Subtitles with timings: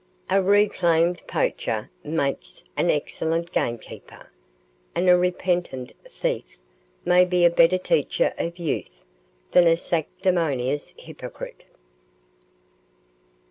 [0.31, 4.31] A reclaimed poacher makes an excellent gamekeeper,
[4.95, 6.57] and a repentant thief
[7.05, 9.05] may be a better teacher of youth
[9.51, 11.67] than a sanctimonious hypocrite.